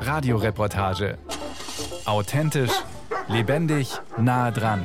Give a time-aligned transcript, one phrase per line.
[0.00, 1.18] Radioreportage.
[2.04, 2.70] Authentisch,
[3.28, 4.82] lebendig, nah dran.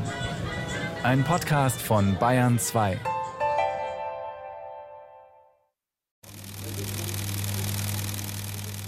[1.03, 2.99] Ein Podcast von Bayern 2.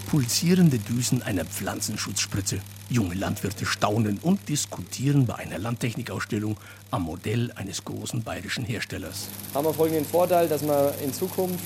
[0.09, 2.59] Pulsierende Düsen einer Pflanzenschutzspritze.
[2.89, 6.57] Junge Landwirte staunen und diskutieren bei einer Landtechnikausstellung
[6.89, 9.27] am Modell eines großen bayerischen Herstellers.
[9.53, 11.63] Haben wir folgenden Vorteil, dass wir in Zukunft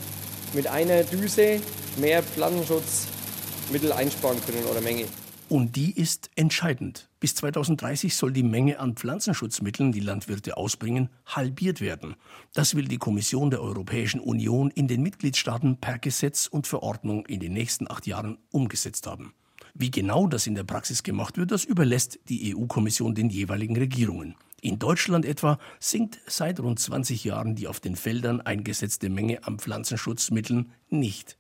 [0.54, 1.60] mit einer Düse
[1.98, 5.06] mehr Pflanzenschutzmittel einsparen können oder Menge.
[5.50, 7.10] Und die ist entscheidend.
[7.20, 12.16] Bis 2030 soll die Menge an Pflanzenschutzmitteln, die Landwirte ausbringen, halbiert werden.
[12.54, 17.40] Das will die Kommission der Europäischen Union in den Mitgliedstaaten per Gesetz und Verordnung in
[17.40, 19.34] den nächsten acht Jahren umgesetzt haben.
[19.76, 24.36] Wie genau das in der Praxis gemacht wird, das überlässt die EU-Kommission den jeweiligen Regierungen.
[24.64, 29.60] In Deutschland etwa sinkt seit rund 20 Jahren die auf den Feldern eingesetzte Menge an
[29.60, 31.38] Pflanzenschutzmitteln nicht.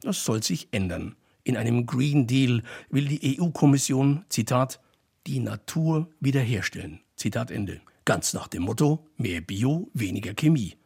[0.00, 1.16] Das soll sich ändern.
[1.44, 4.80] In einem Green Deal will die EU-Kommission, Zitat,
[5.26, 7.00] die Natur wiederherstellen.
[7.14, 7.82] Zitat Ende.
[8.06, 10.76] Ganz nach dem Motto, mehr Bio, weniger Chemie.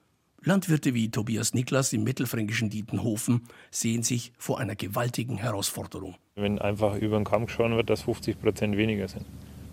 [0.43, 6.17] Landwirte wie Tobias Niklas im mittelfränkischen Dietenhofen sehen sich vor einer gewaltigen Herausforderung.
[6.35, 9.25] Wenn einfach über den Kamm geschoren wird, dass 50 Prozent weniger sind.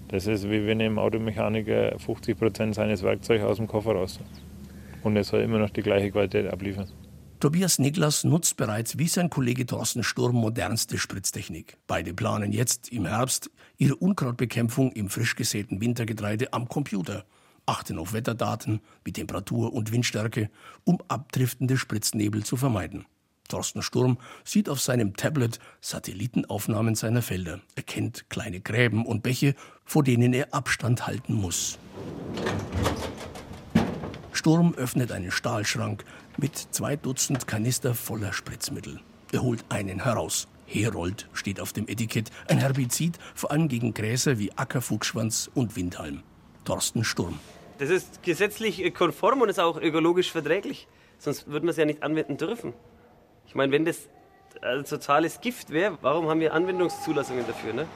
[0.10, 4.20] Das ist wie wenn ein Automechaniker 50 Prozent seines Werkzeugs aus dem Koffer raus.
[5.04, 6.88] Und er soll immer noch die gleiche Qualität abliefern.
[7.40, 11.78] Tobias Niklas nutzt bereits wie sein Kollege Thorsten Sturm modernste Spritztechnik.
[11.86, 17.26] Beide planen jetzt im Herbst ihre Unkrautbekämpfung im frisch gesäten Wintergetreide am Computer,
[17.68, 20.50] achten auf Wetterdaten wie Temperatur und Windstärke,
[20.84, 23.06] um abdriftende Spritznebel zu vermeiden.
[23.48, 30.04] Thorsten Sturm sieht auf seinem Tablet Satellitenaufnahmen seiner Felder, erkennt kleine Gräben und Bäche, vor
[30.04, 31.80] denen er Abstand halten muss.
[34.32, 36.04] Sturm öffnet einen Stahlschrank
[36.38, 39.00] mit zwei Dutzend Kanister voller Spritzmittel.
[39.32, 40.48] Er holt einen heraus.
[40.68, 46.24] Herold steht auf dem Etikett, ein Herbizid, vor allem gegen Gräser wie Ackerfuchsschwanz und Windhalm.
[46.66, 47.40] Thorsten Sturm.
[47.78, 50.88] Das ist gesetzlich konform und ist auch ökologisch verträglich.
[51.20, 52.74] Sonst würden wir es ja nicht anwenden dürfen.
[53.48, 54.10] Ich meine, wenn das
[54.62, 57.74] ein totales Gift wäre, warum haben wir Anwendungszulassungen dafür?
[57.74, 57.88] Ne?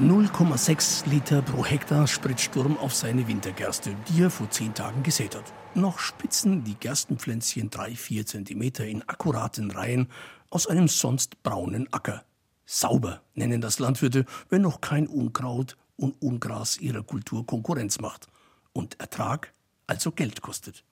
[0.00, 5.34] 0,6 Liter pro Hektar spritzt Sturm auf seine Wintergerste, die er vor zehn Tagen gesät
[5.34, 5.52] hat.
[5.74, 10.08] Noch spitzen die Gerstenpflänzchen drei, vier Zentimeter in akkuraten Reihen
[10.50, 12.24] aus einem sonst braunen Acker.
[12.66, 18.26] Sauber nennen das Landwirte, wenn noch kein Unkraut und Ungras ihrer Kultur Konkurrenz macht.
[18.74, 19.54] Und Ertrag
[19.86, 20.84] also Geld kostet.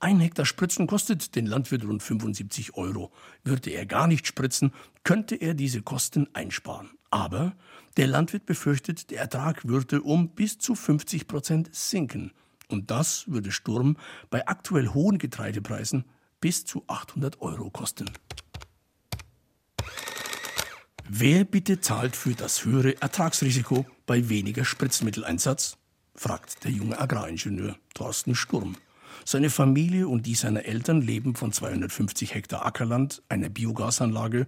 [0.00, 3.12] Ein Hektar Spritzen kostet den Landwirt rund 75 Euro.
[3.42, 6.90] Würde er gar nicht spritzen, könnte er diese Kosten einsparen.
[7.10, 7.54] Aber
[7.96, 12.32] der Landwirt befürchtet, der Ertrag würde um bis zu 50 Prozent sinken.
[12.68, 13.96] Und das würde Sturm
[14.30, 16.04] bei aktuell hohen Getreidepreisen
[16.40, 18.10] bis zu 800 Euro kosten.
[21.08, 25.76] Wer bitte zahlt für das höhere Ertragsrisiko bei weniger Spritzmitteleinsatz?
[26.16, 28.76] fragt der junge Agraringenieur Thorsten Sturm.
[29.26, 34.46] Seine Familie und die seiner Eltern leben von 250 Hektar Ackerland, einer Biogasanlage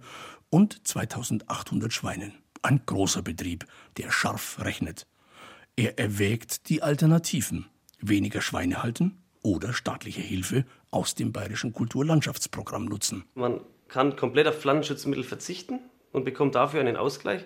[0.49, 2.33] und 2800 Schweinen.
[2.61, 3.65] Ein großer Betrieb,
[3.97, 5.07] der scharf rechnet.
[5.75, 7.65] Er erwägt die Alternativen.
[7.99, 13.23] Weniger Schweine halten oder staatliche Hilfe aus dem Bayerischen Kulturlandschaftsprogramm nutzen.
[13.33, 15.79] Man kann komplett auf Pflanzenschutzmittel verzichten
[16.11, 17.45] und bekommt dafür einen Ausgleich.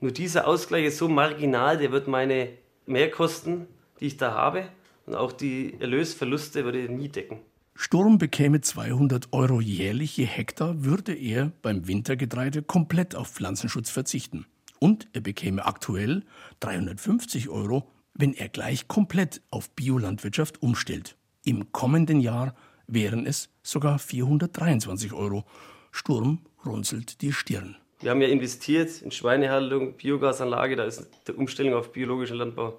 [0.00, 2.50] Nur dieser Ausgleich ist so marginal, der wird meine
[2.86, 3.66] Mehrkosten,
[4.00, 4.68] die ich da habe,
[5.08, 7.38] und auch die Erlösverluste würde er nie decken.
[7.74, 14.46] Sturm bekäme 200 Euro jährlich je Hektar, würde er beim Wintergetreide komplett auf Pflanzenschutz verzichten.
[14.80, 16.24] Und er bekäme aktuell
[16.60, 21.16] 350 Euro, wenn er gleich komplett auf Biolandwirtschaft umstellt.
[21.44, 22.54] Im kommenden Jahr
[22.86, 25.44] wären es sogar 423 Euro.
[25.90, 27.76] Sturm runzelt die Stirn.
[28.00, 32.76] Wir haben ja investiert in Schweinehaltung, Biogasanlage, da ist die Umstellung auf biologischen Landbau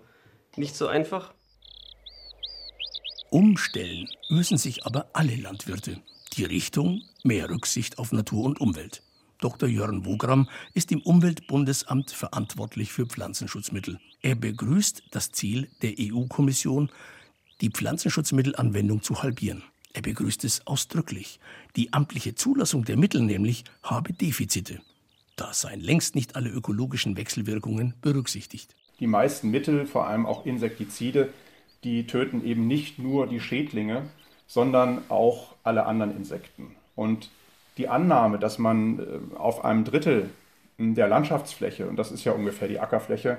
[0.56, 1.34] nicht so einfach.
[3.32, 6.02] Umstellen müssen sich aber alle Landwirte.
[6.34, 9.04] Die Richtung mehr Rücksicht auf Natur und Umwelt.
[9.40, 9.70] Dr.
[9.70, 14.00] Jörn Wogram ist im Umweltbundesamt verantwortlich für Pflanzenschutzmittel.
[14.22, 16.92] Er begrüßt das Ziel der EU-Kommission,
[17.62, 19.64] die Pflanzenschutzmittelanwendung zu halbieren.
[19.94, 21.40] Er begrüßt es ausdrücklich.
[21.76, 24.82] Die amtliche Zulassung der Mittel nämlich habe Defizite.
[25.36, 28.76] Da seien längst nicht alle ökologischen Wechselwirkungen berücksichtigt.
[29.00, 31.32] Die meisten Mittel, vor allem auch Insektizide,
[31.84, 34.04] die töten eben nicht nur die Schädlinge,
[34.48, 36.76] sondern auch alle anderen Insekten.
[36.96, 37.30] Und
[37.78, 40.30] die Annahme, dass man äh, auf einem Drittel
[40.78, 43.38] der Landschaftsfläche, und das ist ja ungefähr die Ackerfläche,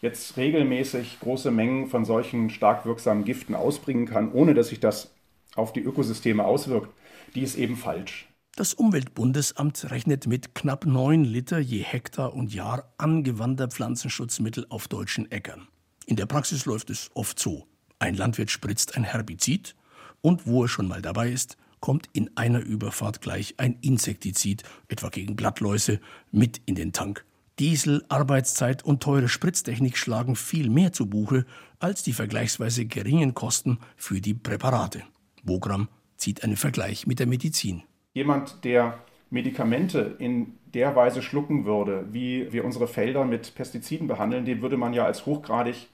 [0.00, 5.10] jetzt regelmäßig große Mengen von solchen stark wirksamen Giften ausbringen kann, ohne dass sich das
[5.54, 6.88] auf die Ökosysteme auswirkt,
[7.34, 8.28] die ist eben falsch.
[8.56, 15.30] Das Umweltbundesamt rechnet mit knapp 9 Liter je Hektar und Jahr angewandter Pflanzenschutzmittel auf deutschen
[15.30, 15.68] Äckern.
[16.06, 17.69] In der Praxis läuft es oft so.
[18.00, 19.76] Ein Landwirt spritzt ein Herbizid
[20.22, 25.10] und wo er schon mal dabei ist, kommt in einer Überfahrt gleich ein Insektizid, etwa
[25.10, 26.00] gegen Blattläuse,
[26.32, 27.26] mit in den Tank.
[27.58, 31.44] Diesel, Arbeitszeit und teure Spritztechnik schlagen viel mehr zu Buche
[31.78, 35.02] als die vergleichsweise geringen Kosten für die Präparate.
[35.42, 37.82] Bogram zieht einen Vergleich mit der Medizin.
[38.14, 38.98] Jemand, der
[39.28, 44.78] Medikamente in der Weise schlucken würde, wie wir unsere Felder mit Pestiziden behandeln, den würde
[44.78, 45.88] man ja als hochgradig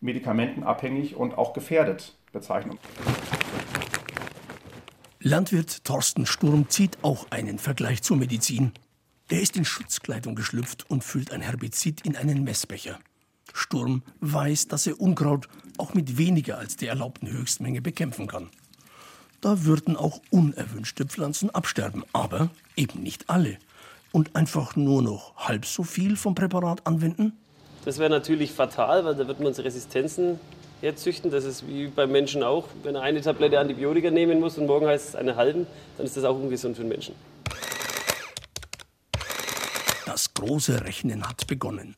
[0.00, 2.78] medikamentenabhängig und auch gefährdet bezeichnen.
[5.20, 8.72] Landwirt Thorsten Sturm zieht auch einen Vergleich zur Medizin.
[9.28, 12.98] Er ist in Schutzkleidung geschlüpft und füllt ein Herbizid in einen Messbecher.
[13.52, 18.48] Sturm weiß, dass er Unkraut auch mit weniger als der erlaubten Höchstmenge bekämpfen kann.
[19.40, 23.58] Da würden auch unerwünschte Pflanzen absterben, aber eben nicht alle.
[24.12, 27.32] Und einfach nur noch halb so viel vom Präparat anwenden?
[27.88, 30.38] Das wäre natürlich fatal, weil da würden wir uns Resistenzen
[30.82, 31.30] herzüchten.
[31.30, 32.68] Das ist wie beim Menschen auch.
[32.82, 36.14] Wenn er eine Tablette Antibiotika nehmen muss und morgen heißt es eine halben, dann ist
[36.14, 37.14] das auch ungesund für den Menschen.
[40.04, 41.94] Das große Rechnen hat begonnen.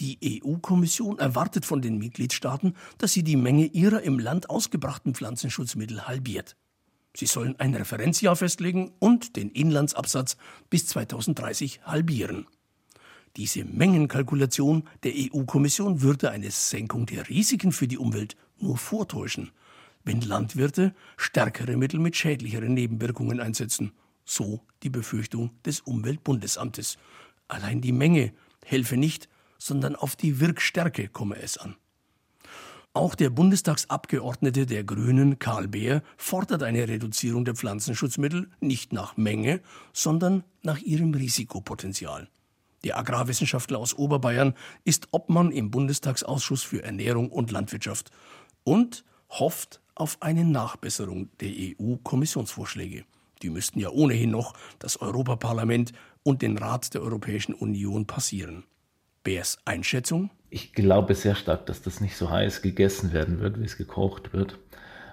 [0.00, 6.08] Die EU-Kommission erwartet von den Mitgliedstaaten, dass sie die Menge ihrer im Land ausgebrachten Pflanzenschutzmittel
[6.08, 6.56] halbiert.
[7.14, 10.36] Sie sollen ein Referenzjahr festlegen und den Inlandsabsatz
[10.70, 12.48] bis 2030 halbieren.
[13.36, 19.50] Diese Mengenkalkulation der EU-Kommission würde eine Senkung der Risiken für die Umwelt nur vortäuschen,
[20.04, 23.92] wenn Landwirte stärkere Mittel mit schädlicheren Nebenwirkungen einsetzen.
[24.24, 26.96] So die Befürchtung des Umweltbundesamtes.
[27.46, 28.32] Allein die Menge
[28.64, 29.28] helfe nicht,
[29.58, 31.76] sondern auf die Wirkstärke komme es an.
[32.94, 39.60] Auch der Bundestagsabgeordnete der Grünen, Karl Beer, fordert eine Reduzierung der Pflanzenschutzmittel nicht nach Menge,
[39.92, 42.30] sondern nach ihrem Risikopotenzial.
[42.86, 44.54] Der Agrarwissenschaftler aus Oberbayern
[44.84, 48.12] ist Obmann im Bundestagsausschuss für Ernährung und Landwirtschaft
[48.62, 53.04] und hofft auf eine Nachbesserung der EU-Kommissionsvorschläge.
[53.42, 58.62] Die müssten ja ohnehin noch das Europaparlament und den Rat der Europäischen Union passieren.
[59.24, 60.30] Bärs Einschätzung?
[60.48, 64.32] Ich glaube sehr stark, dass das nicht so heiß gegessen werden wird, wie es gekocht
[64.32, 64.60] wird.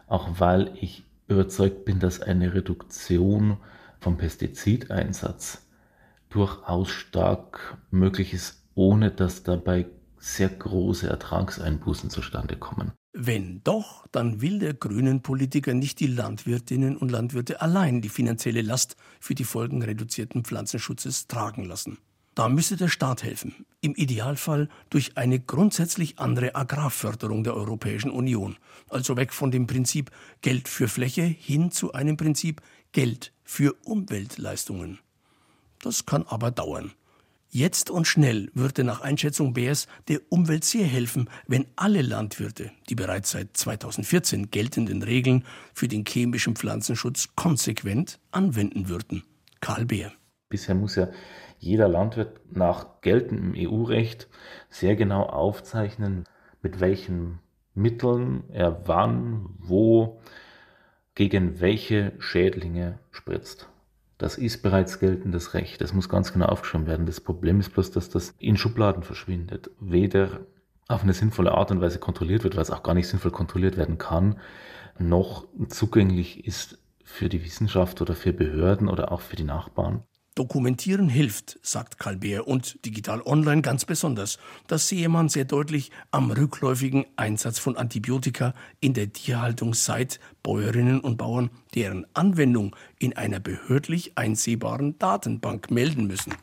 [0.05, 3.57] Auch weil ich überzeugt bin, dass eine Reduktion
[3.99, 5.63] vom Pestizideinsatz
[6.33, 9.85] durchaus stark möglich ist, ohne dass dabei
[10.17, 12.91] sehr große Ertragseinbußen zustande kommen.
[13.15, 18.63] Wenn doch, dann will der grünen Politiker nicht die Landwirtinnen und Landwirte allein die finanzielle
[18.63, 21.99] Last für die Folgen reduzierten Pflanzenschutzes tragen lassen.
[22.33, 28.57] Da müsse der Staat helfen, im Idealfall durch eine grundsätzlich andere Agrarförderung der Europäischen Union,
[28.89, 30.09] also weg von dem Prinzip
[30.41, 34.97] Geld für Fläche hin zu einem Prinzip Geld für Umweltleistungen.
[35.83, 36.93] Das kann aber dauern.
[37.49, 42.95] Jetzt und schnell würde nach Einschätzung BS der Umwelt sehr helfen, wenn alle Landwirte die
[42.95, 45.43] bereits seit 2014 geltenden Regeln
[45.73, 49.23] für den chemischen Pflanzenschutz konsequent anwenden würden.
[49.59, 50.13] Karl Beer.
[50.47, 51.09] Bisher muss ja
[51.59, 54.29] jeder Landwirt nach geltendem EU-Recht
[54.69, 56.23] sehr genau aufzeichnen,
[56.61, 57.39] mit welchen
[57.75, 60.21] Mitteln er wann, wo,
[61.13, 63.67] gegen welche Schädlinge spritzt.
[64.23, 65.81] Das ist bereits geltendes Recht.
[65.81, 67.05] Das muss ganz genau aufgeschrieben werden.
[67.05, 69.69] Das Problem ist bloß, dass das in Schubladen verschwindet.
[69.81, 70.39] Weder
[70.87, 73.75] auf eine sinnvolle Art und Weise kontrolliert wird, weil es auch gar nicht sinnvoll kontrolliert
[73.75, 74.39] werden kann,
[74.97, 80.03] noch zugänglich ist für die Wissenschaft oder für Behörden oder auch für die Nachbarn.
[80.35, 84.39] Dokumentieren hilft, sagt Kalbeer, und digital online ganz besonders.
[84.65, 90.99] Das sehe man sehr deutlich am rückläufigen Einsatz von Antibiotika in der Tierhaltung seit Bäuerinnen
[91.01, 96.33] und Bauern deren Anwendung in einer behördlich einsehbaren Datenbank melden müssen.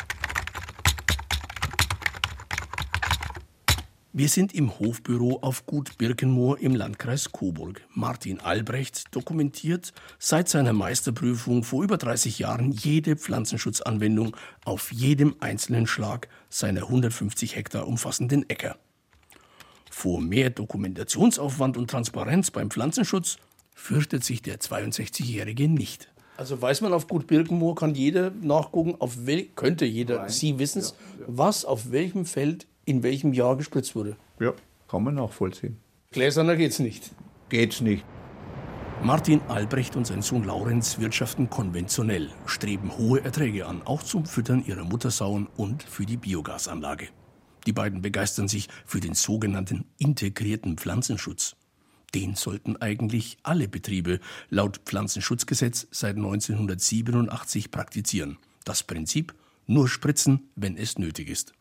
[4.13, 7.81] Wir sind im Hofbüro auf Gut Birkenmoor im Landkreis Coburg.
[7.95, 15.87] Martin Albrecht dokumentiert seit seiner Meisterprüfung vor über 30 Jahren jede Pflanzenschutzanwendung auf jedem einzelnen
[15.87, 18.79] Schlag seiner 150 Hektar umfassenden Äcker.
[19.93, 23.37] Vor mehr Dokumentationsaufwand und Transparenz beim Pflanzenschutz
[23.77, 26.11] fürchtet sich der 62-Jährige nicht.
[26.37, 30.31] Also weiß man auf Gut Birkenmoor, kann jeder nachgucken, auf wel könnte jeder, Nein.
[30.31, 31.27] Sie wissen es, ja, ja.
[31.29, 34.17] was auf welchem Feld in welchem Jahr gespritzt wurde.
[34.39, 34.53] Ja,
[34.89, 35.79] kann man nachvollziehen.
[36.11, 37.11] Gläserner geht's nicht.
[37.49, 38.05] Geht's nicht.
[39.03, 44.63] Martin Albrecht und sein Sohn Laurenz wirtschaften konventionell, streben hohe Erträge an, auch zum Füttern
[44.67, 47.09] ihrer Muttersauen und für die Biogasanlage.
[47.67, 51.57] Die beiden begeistern sich für den sogenannten integrierten Pflanzenschutz.
[52.15, 58.39] Den sollten eigentlich alle Betriebe laut Pflanzenschutzgesetz seit 1987 praktizieren.
[58.65, 59.35] Das Prinzip
[59.67, 61.53] nur spritzen, wenn es nötig ist.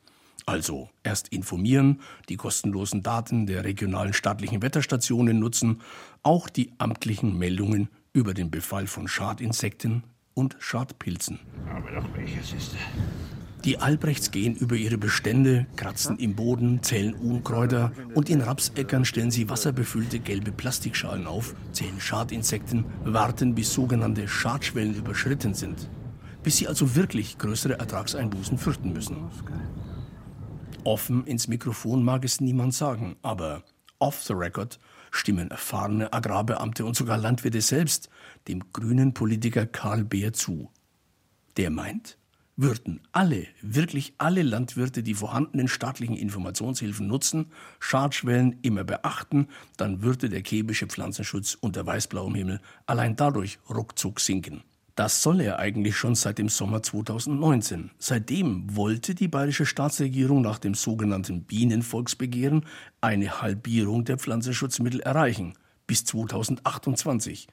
[0.45, 5.81] Also erst informieren, die kostenlosen Daten der regionalen staatlichen Wetterstationen nutzen,
[6.23, 10.03] auch die amtlichen Meldungen über den Befall von Schadinsekten
[10.33, 11.39] und Schadpilzen.
[11.69, 12.75] Aber doch welches ist
[13.65, 19.31] Die Albrechts gehen über ihre Bestände, kratzen im Boden, zählen Unkräuter und in Rapsäckern stellen
[19.31, 25.89] sie wasserbefüllte gelbe Plastikschalen auf, zählen Schadinsekten, warten bis sogenannte Schadschwellen überschritten sind,
[26.41, 29.17] bis sie also wirklich größere Ertragseinbußen fürchten müssen.
[30.85, 33.63] Offen ins Mikrofon mag es niemand sagen, aber
[33.99, 34.79] off the record
[35.11, 38.09] stimmen erfahrene Agrarbeamte und sogar Landwirte selbst
[38.47, 40.69] dem grünen Politiker Karl Beer zu.
[41.57, 42.17] Der meint,
[42.55, 50.29] würden alle, wirklich alle Landwirte die vorhandenen staatlichen Informationshilfen nutzen, Schadschwellen immer beachten, dann würde
[50.29, 54.63] der chemische Pflanzenschutz unter weißblauem Himmel allein dadurch ruckzuck sinken.
[54.99, 57.91] Das soll er eigentlich schon seit dem Sommer 2019.
[57.99, 62.65] Seitdem wollte die bayerische Staatsregierung nach dem sogenannten Bienenvolksbegehren
[62.99, 65.53] eine Halbierung der Pflanzenschutzmittel erreichen
[65.87, 67.47] bis 2028.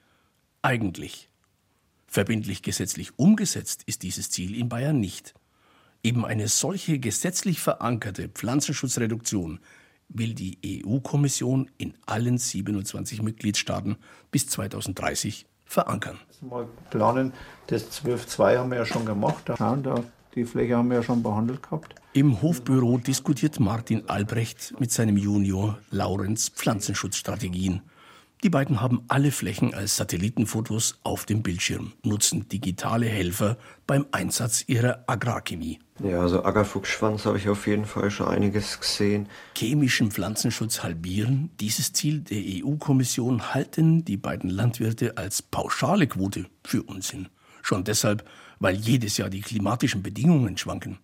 [0.62, 1.28] Eigentlich.
[2.08, 5.32] Verbindlich gesetzlich umgesetzt ist dieses Ziel in Bayern nicht.
[6.02, 9.60] Eben eine solche gesetzlich verankerte Pflanzenschutzreduktion
[10.08, 13.98] will die EU-Kommission in allen 27 Mitgliedstaaten
[14.32, 16.18] bis 2030 verankern.
[16.40, 17.32] Mal planen,
[17.66, 19.42] das 12.2 haben wir ja schon gemacht.
[19.46, 19.96] Da schauen, da,
[20.34, 21.94] die Fläche haben wir ja schon behandelt gehabt.
[22.12, 27.82] Im Hofbüro diskutiert Martin Albrecht mit seinem Junior Laurenz Pflanzenschutzstrategien.
[28.46, 34.62] Die beiden haben alle Flächen als Satellitenfotos auf dem Bildschirm, nutzen digitale Helfer beim Einsatz
[34.68, 35.80] ihrer Agrarchemie.
[35.98, 39.28] Ja, also Ackerfuchsschwanz habe ich auf jeden Fall schon einiges gesehen.
[39.56, 46.84] Chemischen Pflanzenschutz halbieren, dieses Ziel der EU-Kommission halten die beiden Landwirte als pauschale Quote für
[46.84, 47.28] Unsinn.
[47.62, 48.24] Schon deshalb,
[48.60, 51.00] weil jedes Jahr die klimatischen Bedingungen schwanken.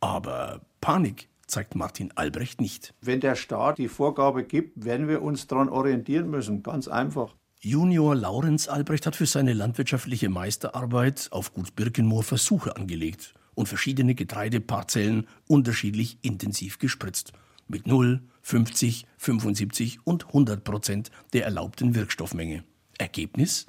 [0.00, 2.94] Aber Panik zeigt Martin Albrecht nicht.
[3.00, 6.62] Wenn der Staat die Vorgabe gibt, werden wir uns daran orientieren müssen.
[6.62, 7.34] Ganz einfach.
[7.60, 14.14] Junior Laurenz Albrecht hat für seine landwirtschaftliche Meisterarbeit auf Gut Birkenmoor Versuche angelegt und verschiedene
[14.14, 17.32] Getreideparzellen unterschiedlich intensiv gespritzt.
[17.66, 22.62] Mit 0, 50, 75 und 100 Prozent der erlaubten Wirkstoffmenge.
[22.98, 23.66] Ergebnis?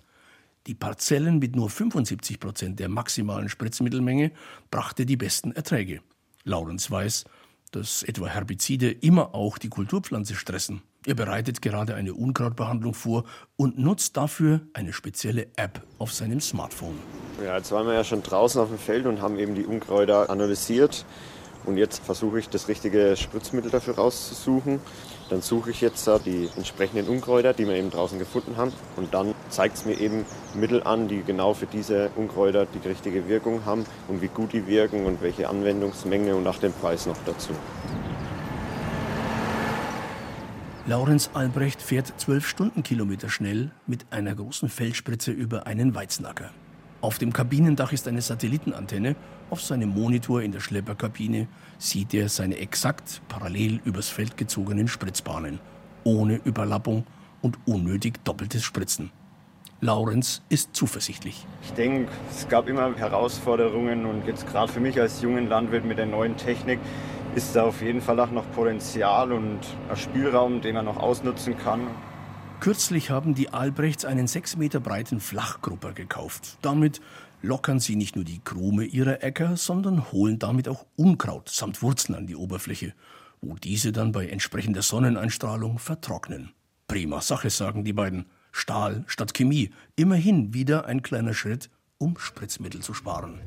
[0.68, 4.32] Die Parzellen mit nur 75 Prozent der maximalen Spritzmittelmenge
[4.70, 6.02] brachte die besten Erträge.
[6.44, 7.26] Laurenz weiß,
[7.72, 10.82] dass etwa Herbizide immer auch die Kulturpflanze stressen.
[11.06, 13.24] Er bereitet gerade eine Unkrautbehandlung vor
[13.56, 17.00] und nutzt dafür eine spezielle App auf seinem Smartphone.
[17.44, 20.30] Ja, jetzt waren wir ja schon draußen auf dem Feld und haben eben die Unkräuter
[20.30, 21.06] analysiert.
[21.66, 24.80] Und jetzt versuche ich das richtige Spritzmittel dafür rauszusuchen.
[25.30, 28.72] Dann suche ich jetzt die entsprechenden Unkräuter, die wir eben draußen gefunden haben.
[28.96, 33.28] Und dann zeigt es mir eben Mittel an, die genau für diese Unkräuter die richtige
[33.28, 37.18] Wirkung haben und wie gut die wirken und welche Anwendungsmenge und auch den Preis noch
[37.26, 37.54] dazu.
[40.86, 46.52] Laurenz Albrecht fährt zwölf Stundenkilometer schnell mit einer großen Feldspritze über einen Weizenacker.
[47.00, 49.16] Auf dem Kabinendach ist eine Satellitenantenne.
[49.52, 55.60] Auf seinem Monitor in der Schlepperkabine sieht er seine exakt parallel übers Feld gezogenen Spritzbahnen.
[56.04, 57.06] Ohne Überlappung
[57.42, 59.12] und unnötig doppeltes Spritzen.
[59.80, 61.46] Laurenz ist zuversichtlich.
[61.62, 66.00] Ich denke, es gab immer Herausforderungen und jetzt gerade für mich als jungen Landwirt mit
[66.00, 66.80] der neuen Technik
[67.36, 69.60] ist da auf jeden Fall auch noch Potenzial und
[69.94, 71.82] Spielraum, den man noch ausnutzen kann.
[72.60, 76.58] Kürzlich haben die Albrechts einen sechs Meter breiten Flachgrupper gekauft.
[76.62, 77.02] Damit
[77.42, 82.18] lockern sie nicht nur die Krume ihrer Äcker, sondern holen damit auch Unkraut samt Wurzeln
[82.18, 82.94] an die Oberfläche,
[83.42, 86.52] wo diese dann bei entsprechender Sonneneinstrahlung vertrocknen.
[86.88, 88.26] Prima Sache, sagen die beiden.
[88.52, 89.70] Stahl statt Chemie.
[89.96, 93.40] Immerhin wieder ein kleiner Schritt, um Spritzmittel zu sparen.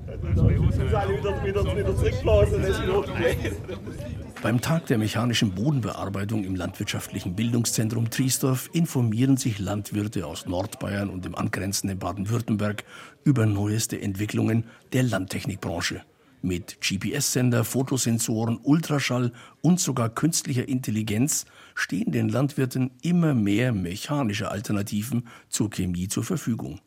[4.43, 11.25] Beim Tag der mechanischen Bodenbearbeitung im landwirtschaftlichen Bildungszentrum Triesdorf informieren sich Landwirte aus Nordbayern und
[11.25, 12.85] dem angrenzenden Baden-Württemberg
[13.25, 16.03] über neueste Entwicklungen der Landtechnikbranche.
[16.43, 25.29] Mit GPS-Sender, Fotosensoren, Ultraschall und sogar künstlicher Intelligenz stehen den Landwirten immer mehr mechanische Alternativen
[25.51, 26.81] zur Chemie zur Verfügung.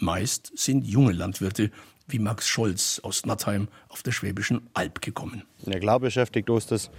[0.00, 1.70] Meist sind junge Landwirte
[2.08, 5.42] wie Max Scholz aus Nattheim auf der Schwäbischen Alb gekommen.
[5.66, 6.90] Ja, klar beschäftigt uns das.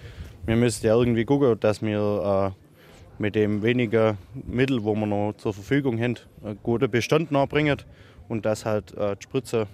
[0.45, 5.33] Wir müssen ja irgendwie gucken, dass wir äh, mit dem weniger Mittel, wo wir noch
[5.37, 7.81] zur Verfügung haben, einen guten Bestand nachbringen
[8.29, 9.67] und dass halt äh, die Spritze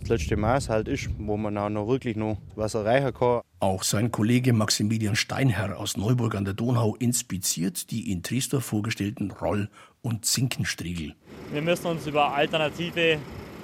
[0.00, 3.40] das letzte Maß halt ist, wo man auch noch wirklich noch was erreichen kann.
[3.60, 9.30] Auch sein Kollege Maximilian Steinherr aus Neuburg an der Donau inspiziert die in Triesdorf vorgestellten
[9.30, 9.70] Roll-
[10.06, 11.14] und Zinkenstriegel.
[11.50, 13.18] Wir müssen uns über alternative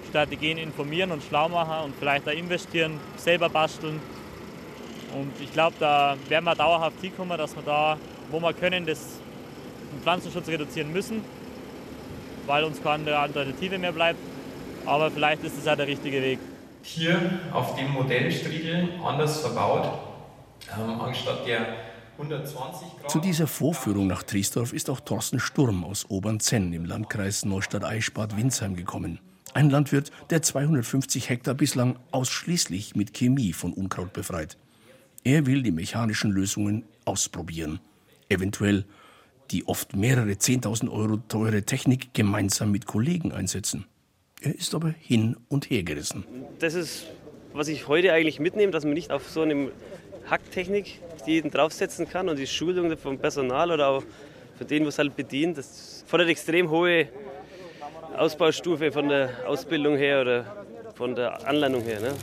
[0.08, 4.00] Strategien informieren und schlau machen und vielleicht da investieren, selber basteln.
[5.14, 7.96] Und ich glaube, da werden wir dauerhaft hinkommen, dass wir da,
[8.30, 9.20] wo wir können, das
[9.92, 11.22] den Pflanzenschutz reduzieren müssen,
[12.46, 14.18] weil uns keine Alternative mehr bleibt.
[14.84, 16.40] Aber vielleicht ist es auch der richtige Weg.
[16.82, 17.20] Hier
[17.52, 19.88] auf dem Modellstriegel anders verbaut,
[20.76, 21.91] ähm, anstatt der 120 Grad.
[23.08, 29.18] Zu dieser Vorführung nach Triesdorf ist auch Thorsten Sturm aus Obernzenn im Landkreis Neustadt-Eichsbad-Windsheim gekommen.
[29.54, 34.56] Ein Landwirt, der 250 Hektar bislang ausschließlich mit Chemie von Unkraut befreit.
[35.24, 37.80] Er will die mechanischen Lösungen ausprobieren.
[38.28, 38.86] Eventuell
[39.50, 43.84] die oft mehrere 10.000 Euro teure Technik gemeinsam mit Kollegen einsetzen.
[44.40, 46.24] Er ist aber hin und her gerissen.
[46.58, 47.06] Das ist,
[47.52, 49.70] was ich heute eigentlich mitnehme, dass man nicht auf so eine
[50.32, 54.02] Hacktechnik jeden draufsetzen kann und die Schulung vom Personal oder auch
[54.56, 57.08] von denen, was halt bedient, das fordert extrem hohe
[58.16, 62.00] Ausbaustufe von der Ausbildung her oder von der Anlandung her.
[62.00, 62.14] Ne?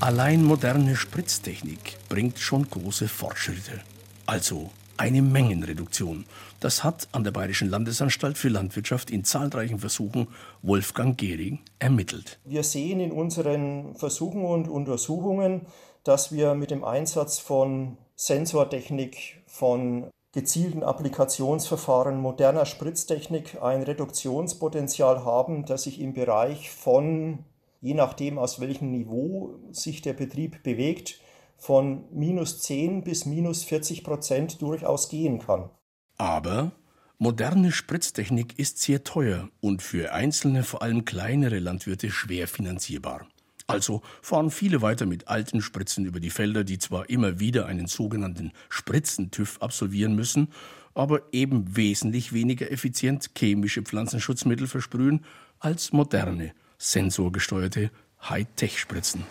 [0.00, 3.80] Allein moderne Spritztechnik bringt schon große Fortschritte.
[4.26, 6.24] Also eine Mengenreduktion.
[6.58, 10.26] Das hat an der Bayerischen Landesanstalt für Landwirtschaft in zahlreichen Versuchen
[10.62, 12.40] Wolfgang Gehring ermittelt.
[12.44, 15.66] Wir sehen in unseren Versuchen und Untersuchungen,
[16.04, 25.66] dass wir mit dem Einsatz von Sensortechnik, von gezielten Applikationsverfahren moderner Spritztechnik ein Reduktionspotenzial haben,
[25.66, 27.44] das sich im Bereich von,
[27.80, 31.20] je nachdem aus welchem Niveau sich der Betrieb bewegt,
[31.58, 35.70] von minus 10 bis minus 40 Prozent durchaus gehen kann.
[36.16, 36.72] Aber
[37.18, 43.28] moderne Spritztechnik ist sehr teuer und für einzelne, vor allem kleinere Landwirte schwer finanzierbar.
[43.72, 47.86] Also fahren viele weiter mit alten Spritzen über die Felder, die zwar immer wieder einen
[47.86, 50.48] sogenannten Spritzentüff absolvieren müssen,
[50.94, 55.24] aber eben wesentlich weniger effizient chemische Pflanzenschutzmittel versprühen
[55.58, 57.90] als moderne, sensorgesteuerte
[58.28, 59.24] Hightech-Spritzen.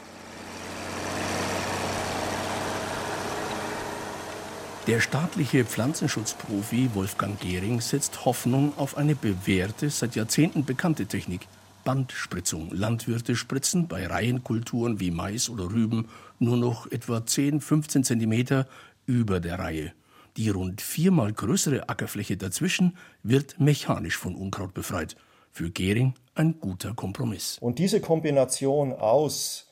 [4.87, 11.47] Der staatliche Pflanzenschutzprofi Wolfgang Gehring setzt Hoffnung auf eine bewährte, seit Jahrzehnten bekannte Technik.
[11.91, 12.69] Bandspritzung.
[12.71, 16.07] Landwirte spritzen bei Reihenkulturen wie Mais oder Rüben
[16.39, 18.65] nur noch etwa 10, 15 Zentimeter
[19.05, 19.91] über der Reihe.
[20.37, 25.17] Die rund viermal größere Ackerfläche dazwischen wird mechanisch von Unkraut befreit.
[25.51, 27.57] Für Gehring ein guter Kompromiss.
[27.59, 29.69] Und diese Kombination aus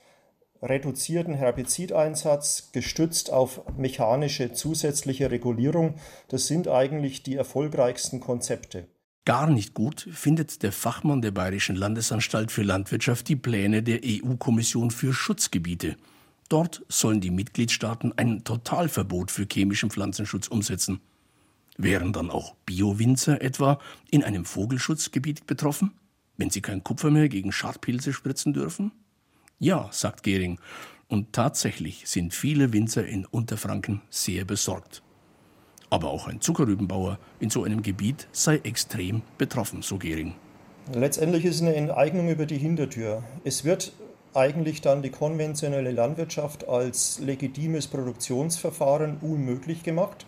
[0.61, 5.95] reduzierten Herbizideinsatz gestützt auf mechanische zusätzliche Regulierung,
[6.27, 8.87] das sind eigentlich die erfolgreichsten Konzepte.
[9.29, 14.89] Gar nicht gut findet der Fachmann der Bayerischen Landesanstalt für Landwirtschaft die Pläne der EU-Kommission
[14.89, 15.97] für Schutzgebiete.
[16.49, 20.99] Dort sollen die Mitgliedstaaten ein Totalverbot für chemischen Pflanzenschutz umsetzen.
[21.77, 23.77] Wären dann auch Biowinzer etwa
[24.09, 25.91] in einem Vogelschutzgebiet betroffen,
[26.37, 28.91] wenn sie kein Kupfer mehr gegen Schadpilze spritzen dürfen?
[29.59, 30.59] Ja, sagt Gehring.
[31.07, 35.03] Und tatsächlich sind viele Winzer in Unterfranken sehr besorgt.
[35.89, 40.35] Aber auch ein Zuckerrübenbauer in so einem Gebiet sei extrem betroffen, so Gehring.
[40.93, 43.23] Letztendlich ist eine Enteignung über die Hintertür.
[43.43, 43.93] Es wird
[44.33, 50.25] eigentlich dann die konventionelle Landwirtschaft als legitimes Produktionsverfahren unmöglich gemacht.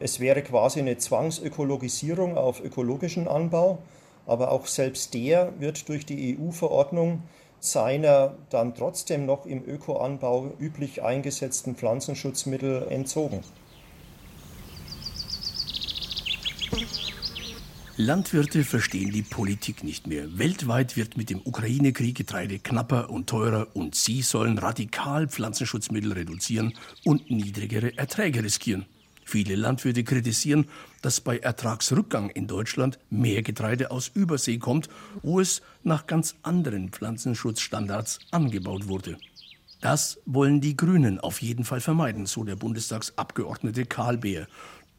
[0.00, 3.78] Es wäre quasi eine Zwangsökologisierung auf ökologischen Anbau,
[4.26, 7.22] aber auch selbst der wird durch die EU-Verordnung
[7.60, 13.40] seiner dann trotzdem noch im Ökoanbau üblich eingesetzten Pflanzenschutzmittel entzogen.
[18.00, 20.38] Landwirte verstehen die Politik nicht mehr.
[20.38, 26.72] Weltweit wird mit dem Ukraine-Krieg Getreide knapper und teurer und sie sollen radikal Pflanzenschutzmittel reduzieren
[27.04, 28.86] und niedrigere Erträge riskieren.
[29.26, 30.64] Viele Landwirte kritisieren,
[31.02, 34.88] dass bei Ertragsrückgang in Deutschland mehr Getreide aus Übersee kommt,
[35.22, 39.18] wo es nach ganz anderen Pflanzenschutzstandards angebaut wurde.
[39.80, 44.46] Das wollen die Grünen auf jeden Fall vermeiden, so der Bundestagsabgeordnete Karl Beer.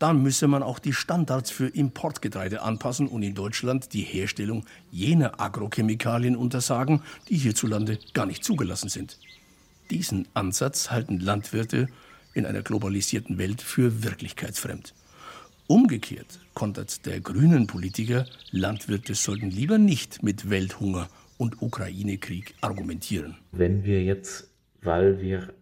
[0.01, 5.39] Da müsse man auch die Standards für Importgetreide anpassen und in Deutschland die Herstellung jener
[5.39, 9.19] Agrochemikalien untersagen, die hierzulande gar nicht zugelassen sind.
[9.91, 11.87] Diesen Ansatz halten Landwirte
[12.33, 14.95] in einer globalisierten Welt für wirklichkeitsfremd.
[15.67, 23.37] Umgekehrt kontert der grünen Politiker, Landwirte sollten lieber nicht mit Welthunger und Ukraine-Krieg argumentieren.
[23.51, 24.49] Wenn wir jetzt,
[24.81, 25.53] weil wir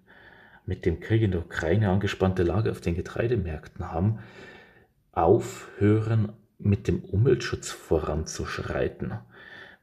[0.69, 4.19] mit dem Krieg in der Ukraine angespannte Lage auf den Getreidemärkten haben,
[5.11, 9.13] aufhören, mit dem Umweltschutz voranzuschreiten.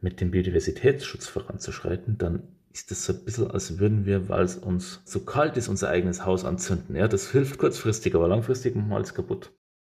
[0.03, 4.57] mit dem Biodiversitätsschutz voranzuschreiten, dann ist es so ein bisschen, als würden wir, weil es
[4.57, 6.95] uns so kalt ist, unser eigenes Haus anzünden.
[6.95, 9.53] Ja, das hilft kurzfristig, aber langfristig machen wir alles kaputt.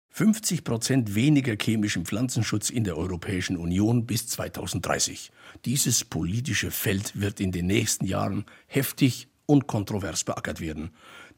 [0.08, 5.30] 50 Prozent weniger chemischen Pflanzenschutz in der Europäischen Union bis 2030.
[5.66, 10.90] Dieses politische Feld wird in den nächsten Jahren heftig und kontrovers beackert werden.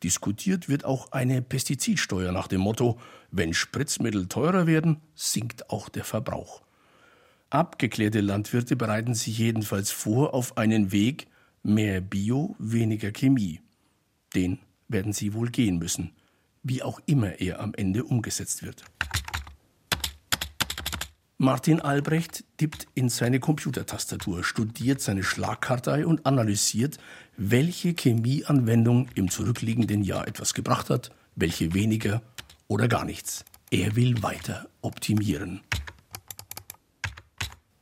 [0.03, 6.05] Diskutiert wird auch eine Pestizidsteuer nach dem Motto, wenn Spritzmittel teurer werden, sinkt auch der
[6.05, 6.61] Verbrauch.
[7.49, 11.27] Abgeklärte Landwirte bereiten sich jedenfalls vor auf einen Weg,
[11.63, 13.63] Mehr Bio, weniger Chemie.
[14.35, 16.13] Den werden Sie wohl gehen müssen,
[16.63, 18.85] wie auch immer er am Ende umgesetzt wird.
[21.43, 26.99] Martin Albrecht tippt in seine Computertastatur, studiert seine Schlagkartei und analysiert,
[27.37, 32.23] welche Chemieanwendung im zurückliegenden Jahr etwas gebracht hat, welche weniger
[32.69, 33.45] oder gar nichts.
[33.73, 35.63] Er will weiter optimieren.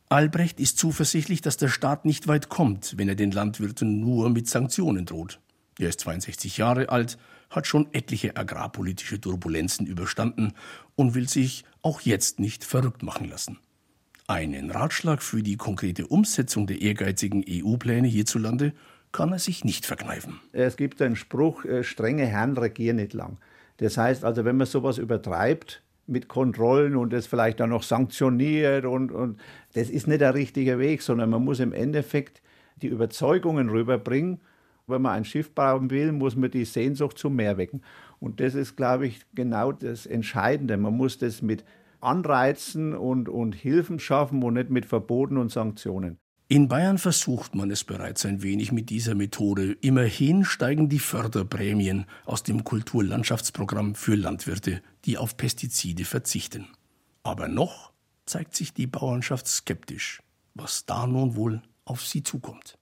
[0.08, 4.48] Albrecht ist zuversichtlich, dass der Staat nicht weit kommt, wenn er den Landwirten nur mit
[4.48, 5.38] Sanktionen droht.
[5.78, 7.18] Er ist 62 Jahre alt,
[7.50, 10.54] hat schon etliche agrarpolitische Turbulenzen überstanden
[10.94, 13.58] und will sich auch jetzt nicht verrückt machen lassen.
[14.26, 18.72] Einen Ratschlag für die konkrete Umsetzung der ehrgeizigen EU-Pläne hierzulande
[19.12, 20.40] kann er sich nicht verkneifen.
[20.52, 23.38] Es gibt einen Spruch, äh, strenge Herren regieren nicht lang.
[23.78, 28.84] Das heißt also, wenn man sowas übertreibt, mit Kontrollen und das vielleicht dann noch sanktioniert
[28.84, 29.40] und, und
[29.74, 32.42] das ist nicht der richtige Weg, sondern man muss im Endeffekt
[32.82, 34.40] die Überzeugungen rüberbringen.
[34.90, 37.82] Wenn man ein Schiff bauen will, muss man die Sehnsucht zum Meer wecken.
[38.18, 40.76] Und das ist, glaube ich, genau das Entscheidende.
[40.76, 41.64] Man muss das mit
[42.00, 46.18] Anreizen und, und Hilfen schaffen und nicht mit Verboten und Sanktionen.
[46.48, 49.76] In Bayern versucht man es bereits ein wenig mit dieser Methode.
[49.82, 56.66] Immerhin steigen die Förderprämien aus dem Kulturlandschaftsprogramm für Landwirte, die auf Pestizide verzichten.
[57.22, 57.92] Aber noch
[58.26, 60.22] zeigt sich die Bauernschaft skeptisch,
[60.54, 62.79] was da nun wohl auf sie zukommt.